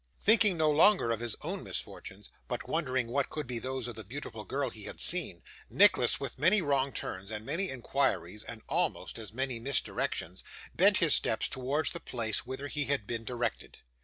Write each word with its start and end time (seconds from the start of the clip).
Thinking 0.19 0.57
no 0.57 0.71
longer 0.71 1.11
of 1.11 1.19
his 1.19 1.35
own 1.43 1.61
misfortunes, 1.61 2.31
but 2.47 2.67
wondering 2.67 3.05
what 3.09 3.29
could 3.29 3.45
be 3.45 3.59
those 3.59 3.87
of 3.87 3.93
the 3.93 4.03
beautiful 4.03 4.43
girl 4.45 4.71
he 4.71 4.85
had 4.85 4.99
seen, 4.99 5.43
Nicholas, 5.69 6.19
with 6.19 6.39
many 6.39 6.59
wrong 6.59 6.91
turns, 6.91 7.29
and 7.29 7.45
many 7.45 7.69
inquiries, 7.69 8.43
and 8.43 8.63
almost 8.67 9.19
as 9.19 9.31
many 9.31 9.59
misdirections, 9.59 10.41
bent 10.73 10.97
his 10.97 11.13
steps 11.13 11.47
towards 11.47 11.91
the 11.91 11.99
place 11.99 12.47
whither 12.47 12.67
he 12.67 12.85
had 12.85 13.05
been 13.05 13.23
directed. 13.23 13.77